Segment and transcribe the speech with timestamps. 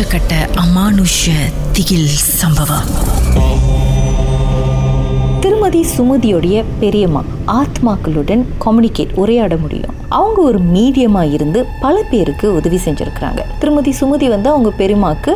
[0.00, 1.30] உச்சக்கட்ட அமானுஷ
[1.72, 2.84] திகில் சம்பவம்.
[5.40, 9.94] திருமதி சுமதியோடைய பெரியம்மா ஆத்மாக்களுடன் கம்யூனிகேட் உரையாட முடியும்.
[10.08, 13.38] அவங்க ஒரு மீடியமா இருந்து பல பேருக்கு உதவி செஞ்சிருக்கிறாங்க.
[13.58, 15.34] திருமதி சுமதி வந்து அவங்க பெரியம்மாக்கு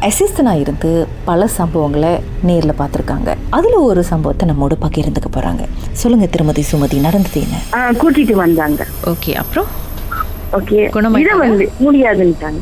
[0.00, 3.34] அசிஸ்டனாக இருந்து பல சம்பவங்களை நேரில் பார்த்துருக்காங்க.
[3.50, 7.56] அதில் ஒரு சம்பவத்தை நம்மோட பகிர்ந்துக்க போகிறாங்க சொல்லுங்கள் திருமதி சுமதி நடந்தது என்ன?
[7.74, 8.86] ஆ, கூட்டிட்டு வந்தாங்க.
[9.04, 9.66] ஓகே அப்புறம்?
[10.52, 12.60] ஓகே வந்து முடியாதுன்னுட்டாங்க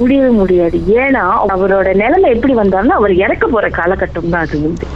[0.00, 0.76] முடியவே முடியாது.
[0.96, 1.22] ஏன்னா
[1.54, 4.86] அவரோட நிலைமை எப்படி வந்தாருன்னா அவர் இறக்க போற காலகட்டம் தான் அது வந்து.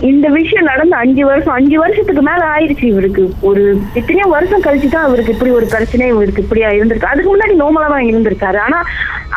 [0.00, 3.24] இந்த விஷயம் நடந்து அஞ்சு வருஷம் அஞ்சு வருஷத்துக்கு மேல ஆயிடுச்சு இவருக்கு.
[3.40, 3.62] ஒரு
[3.94, 7.12] எத்தனையோ வருஷம் கழிச்சு தான் அவருக்கு இப்படி ஒரு பிரச்சனை இவருக்கு இப்படியா இருந்திருக்கு.
[7.12, 8.56] அதுக்கு முன்னாடி நோமலா தான் இருந்திருக்காரு.
[8.58, 8.80] ஆனா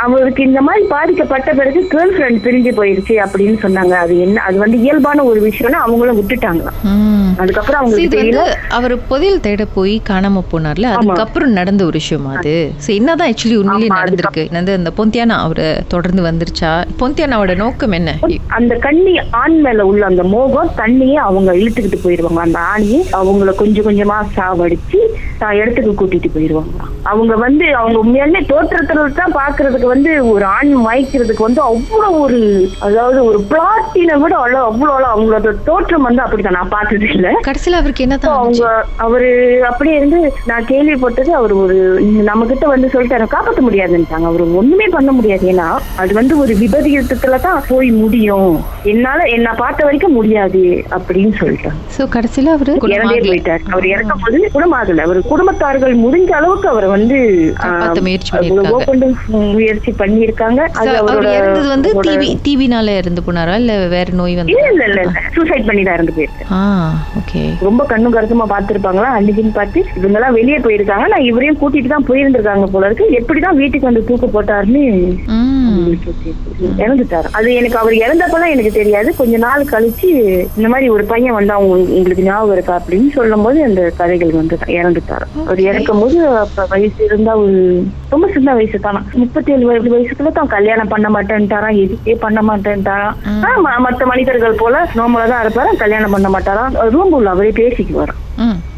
[0.02, 3.94] அவருக்கு இந்த மாதிரி பாதிக்கப்பட்ட பிறகு கேர்ள் ஃப்ரெண்ட் பிரிஞ்சு போயிருச்சு அப்படின்னு சொன்னாங்க.
[4.04, 6.78] அது என்ன அது வந்து இயல்பான ஒரு விஷயம்னு அவங்களும் விட்டுட்டாங்களாம்.
[6.92, 7.34] ம்.
[7.38, 8.44] அதுக்கப்புறம் தெரியல.
[8.70, 10.88] அவர் புதையல் தேட போய் காணாம போனார்ல.
[10.98, 12.56] அதுக்கப்புறம் நடந்த ஒரு விஷயம் அது.
[12.96, 14.00] என்னதான் ஆக்சுவலி உண்மையிலேயே ஆமா,
[14.34, 16.72] நடந்திருக்கு என்னது அந்த பொந்தியானா அவரை தொடர்ந்து வந்துருச்சா?
[17.00, 18.10] பொந்தியானாவோட நோக்கம் என்ன?
[18.58, 22.42] அந்த கண்ணி ஆண் மேல உள்ள அந்த மோகம் தண்ணியே அவங்க இழுத்துக்கிட்டு போயிருவாங்க.
[22.42, 25.00] அந்த ஆணியை அவங்கள கொஞ்சம் கொஞ்சமா சாவடிச்சு
[25.58, 26.74] இடத்துக்கு கூட்டிட்டு போயிருவாங்க.
[27.04, 32.40] அவங்க வந்து அவங்க உண்மையாலுமே தோற்றத்துல தான் பாக்குறதுக்கு வந்து ஒரு ஆண் மயக்கிறதுக்கு வந்து அவ்வளவு ஒரு
[32.80, 37.28] அதாவது ஒரு பிளாட்டினை விட அவ்வளவு அவ்வளவு அவங்களோட தோற்றம் வந்து அப்படிதான் நான் பார்த்தது இல்ல.
[37.48, 38.68] கடைசியில அவருக்கு என்னதான் அவங்க?
[39.00, 39.30] அவரு
[39.70, 41.78] அப்படியே இருந்து நான் கேள்விப்பட்டது அவர் ஒரு
[42.30, 43.64] நம்ம கிட்ட வந்து சொல்லிட்டாரு காப்பாற்ற
[44.22, 45.46] முடியாதுன்ட்டாங்க அவரு ஒண்ணுமே பண்ண முடியாது.
[45.52, 45.68] ஏன்னா
[46.02, 48.54] அது வந்து ஒரு விபரீதத்துல தான் போய் முடியும்.
[48.92, 50.62] என்னால என்ன பார்த்த வரைக்கும் முடியாது
[50.98, 51.78] அப்படின்னு சொல்லிட்டாங்க.
[51.96, 53.20] So, கடைசியில அவரு இறந்தே.
[53.30, 53.64] போயிட்டார்.
[53.74, 55.06] அவர் இறக்கும் போது குணமாகல.
[55.08, 57.18] அவர் குடும்பத்தார்கள் முடிஞ்ச அளவுக்கு அவரை வந்து
[58.08, 58.32] முயற்சி
[59.58, 60.62] முயற்சி பண்ணியிருக்காங்க.
[60.68, 63.56] So, அது அவர் அவரோட வந்து டிவி டிவினால இறந்து போனாரா?
[63.64, 65.02] இல்ல வேற நோய் வந்து இல்ல இல்ல இல்ல
[65.36, 66.62] சூசைட் பண்ணி தான் இறந்து போயிருக்கு ஆ
[67.22, 69.10] ஓகே ரொம்ப கண்ணும் கருத்துமா பார்த்திருப்பாங்களா?
[69.18, 71.06] அன்னைக்குன்னு பார்த்து இவங்க எல்லாம் வெளியே போயிருக்காங்க.
[71.14, 73.08] நான் இவரையும் கூட்டிட்டு தான் போயிருந்திருக்காங்க போல இருக்கு.
[73.20, 75.18] எப்படிதான் வீட்டுக்கு வந்து தூக்க போட்டாருன்னு.
[76.78, 77.28] இறந்துட்டாரு.
[77.32, 79.16] அது எனக்கு அவர் இறந்தப்பதான் எனக்கு தெரியாது.
[79.16, 80.06] கொஞ்ச நாள் கழிச்சு
[80.56, 84.58] இந்த மாதிரி ஒரு பையன் வந்தா உங்க- உங்களுக்கு ஞாபகம் இருக்கா அப்படின்னு சொல்லும் போது அந்த கதைகள் வந்து
[84.66, 85.40] இறந்துட்டாரு.
[85.46, 89.04] அவர் இறக்கும் போது அப்ப வயசு இருந்தா ஒரு ரொம்ப சின்ன வயசு தானா?
[89.14, 93.14] முப்பத்தி ஏழு வயசு வயசுக்குள்ள தான் கல்யாணம் பண்ண மாட்டேன்ட்டாராம் எதுக்கே பண்ண மாட்டேன்ட்டாராம்.
[93.44, 96.90] ஆனா, ம- மத்த மனிதர்கள் போல நோமலா தான் இருப்பாராம் கல்யாணம் பண்ண மாட்டாராம்.
[96.90, 98.20] ரூம் உள்ள அவரே பேசிக்குவாராம்.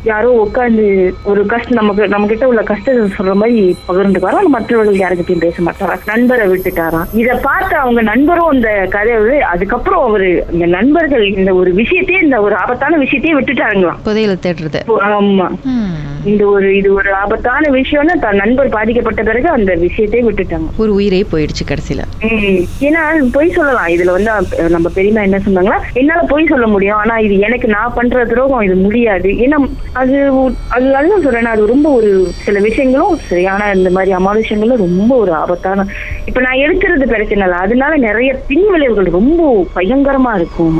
[0.03, 0.85] யாரோ உட்காந்து
[1.23, 4.39] ஒரு கஷ்டம் நமக்கு நம்ம கிட்ட உள்ள கஷ்டத்தை சொல்ற மாதிரி பகிர்ந்துக்குவாரா?
[4.41, 5.95] ஆனா மற்றவர்கள் யாருக்கிட்டையும் பேச மாட்டாரா?
[6.05, 12.21] நண்பரை விட்டுட்டாராம் இத பார்த்து அவங்க நண்பரும் அந்த கதையை அதுக்கப்புறம் அவரு இந்த நண்பர்கள் இந்த ஒரு விஷயத்தையே
[12.23, 14.81] இந்த ஒரு ஆபத்தான விஷயத்தையே விட்டுட்டாங்களாம் புதையல தேடுறது.
[15.11, 15.47] ஆமா.
[16.31, 20.67] இந்த ஒரு இது ஒரு ஆபத்தான விஷயம்னு தன் நண்பர் பாதிக்கப்பட்ட பிறகு அந்த விஷயத்தையே விட்டுட்டாங்க.
[20.77, 22.01] ஒரு உயிரே போயிடுச்சு கடைசியில.
[22.87, 23.01] ஏன்னா
[23.31, 23.89] பொய் சொல்லலாம்.
[23.95, 24.31] இதுல வந்து
[24.75, 25.79] நம்ம பெரியமா என்ன சொன்னாங்களா?
[25.93, 26.97] என்னால பொய் சொல்ல முடியும்.
[26.97, 29.29] ஆனா இது எனக்கு நான் பண்ற துரோகம் இது முடியாது.
[29.45, 29.59] ஏன்னா
[30.01, 30.17] அது
[30.75, 31.53] அது அதுதான் சொல்றேன்.
[31.55, 32.11] அது ரொம்ப ஒரு
[32.45, 35.85] சில விஷயங்களும் சரியான இந்த மாதிரி அமானுஷங்களும் ரொம்ப ஒரு ஆபத்தான
[36.25, 37.59] இப்ப நான் எடுக்கிறது பிரச்சனை இல்லை.
[37.65, 39.41] அதனால நிறைய பின் விளைவுகள் ரொம்ப
[39.75, 40.77] பயங்கரமா இருக்கும்.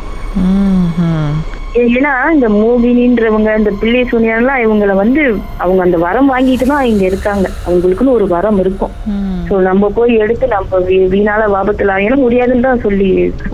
[1.81, 5.21] ஏன்னா இந்த மோகினின்றவங்க இந்த பிள்ளை சூனியெல்லாம் இவங்களை வந்து
[5.63, 7.47] அவங்க அந்த வரம் வாங்கிட்டு தான் இங்க இருக்காங்க.
[7.67, 8.93] அவங்களுக்குன்னு ஒரு வரம் இருக்கும்.
[9.47, 10.79] சோ நம்ம போய் எடுத்து நம்ம
[11.13, 13.09] வீணால வாபத்துல ஏன்னா முடியாதுன்னு தான் சொல்லி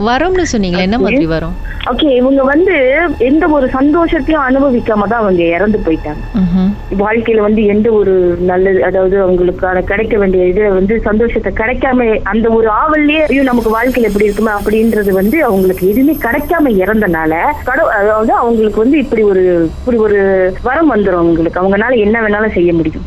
[0.09, 1.55] வரும்னு சொன்னீங்களே என்ன மாதிரி வரும்?
[1.91, 2.73] ஓகே இவங்க வந்து
[3.29, 6.21] எந்த ஒரு சந்தோஷத்தையும் அனுபவிக்காம தான் அவங்க இறந்து போயிட்டாங்க.
[7.03, 8.13] வாழ்க்கையில வந்து எந்த ஒரு
[8.51, 14.09] நல்லது அதாவது அவங்களுக்கான கிடைக்க வேண்டிய இது வந்து சந்தோஷத்தை கிடைக்காம அந்த ஒரு ஆவல்லையே ஐயோ நமக்கு வாழ்க்கையில
[14.11, 17.33] எப்படி இருக்குமா அப்படின்றது வந்து அவங்களுக்கு எதுவுமே கிடைக்காம இறந்தனால
[17.69, 19.41] கடவு அதாவது அவங்களுக்கு வந்து இப்படி ஒரு
[19.77, 20.19] இப்படி ஒரு
[20.61, 21.61] வரம் வந்துரும் அவங்களுக்கு.
[21.61, 23.05] அவங்கனால என்ன வேணாலும் செய்ய முடியும்.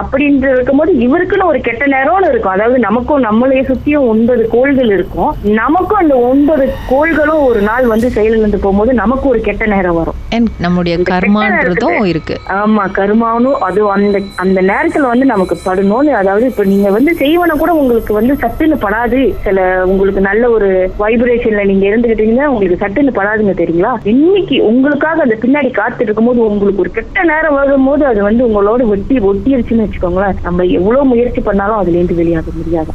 [0.00, 2.54] அப்படின்னு இருக்கும்போது இவருக்குன்னு ஒரு கெட்ட நேரம்னு இருக்கும்.
[2.54, 5.32] அதாவது நமக்கும் நம்மளைய சுத்தியும் ஒன்பது கோள்கள் இருக்கும்.
[5.62, 10.18] நமக்கும் அந்த ஒன்பது கோள்களும் ஒரு நாள் வந்து செயலிழந்து போகும்போது நமக்கு ஒரு கெட்ட நேரம் வரும்.
[10.64, 12.34] நம்முடைய கர்மான்றதும் இருக்கு.
[12.60, 17.72] ஆமா கருமானும் அது அந்த அந்த நேரத்துல வந்து நமக்கு படணும்னு அதாவது இப்ப நீங்க வந்து செய்வன கூட
[17.82, 19.20] உங்களுக்கு வந்து சட்டுன்னு படாது.
[19.44, 19.60] சில
[19.92, 20.68] உங்களுக்கு நல்ல ஒரு
[21.02, 23.92] வைப்ரேஷன்ல நீங்க இருந்துகிட்டீங்கன்னா உங்களுக்கு சட்டுன்னு படாதுங்க தெரியுங்களா?
[24.14, 29.26] இன்னைக்கு உங்களுக்காக அந்த பின்னாடி காத்துட்டு இருக்கும்போது உங்களுக்கு ஒரு கெட்ட நேரம் வரும்போது அது வந்து உங்களோட வெட்டி
[29.30, 30.38] ஒட்டிருச்சுன்னு வச்சுக்கோங்களேன்.
[30.46, 32.92] நம்ம எவ்வளவு முயற்சி பண்ணாலும் அதுல இருந்து வெளியாக முடியாது.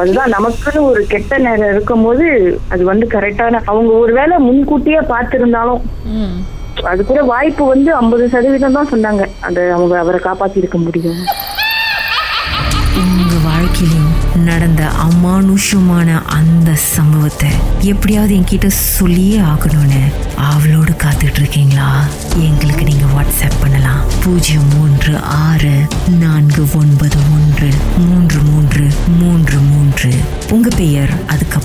[0.00, 2.26] அதுதான் நமக்குன்னு ஒரு கெட்ட நேரம் இருக்கும்போது
[2.74, 5.82] அது வந்து கரெக்டான அவங்க ஒருவேளை முன்கூட்டியே பார்த்திருந்தாலும்.
[6.90, 9.24] அது கூட வாய்ப்பு வந்து ஐம்பது சதவீதம் தான் சொன்னாங்க.
[9.48, 11.20] அந்த அவங்க அவரை காப்பாத்தி இருக்க முடியும்
[14.44, 17.50] நடந்த அமானுஷமான அந்த சம்பவத்தை
[17.80, 20.02] எப்படியாவது என்கிட்ட சொல்லியே ஆகணும்னு
[20.36, 22.04] அவளோடு காத்துட்டு இருக்கீங்களா
[22.38, 24.00] எங்களுக்கு நீங்க வாட்ஸ்அப் பண்ணலாம்.
[24.24, 25.86] பூஜ்ஜியம் மூன்று ஆறு
[26.18, 27.68] நான்கு ஒன்பது ஒன்று
[27.98, 28.86] மூன்று மூன்று
[29.18, 30.14] மூன்று மூன்று.
[30.50, 31.10] உங்க பெயர்